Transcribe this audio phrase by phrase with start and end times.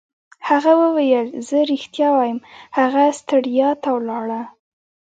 [0.49, 2.39] هغه وویل: زه ریښتیا وایم،
[2.77, 4.41] هغه سټریسا ته ولاړه.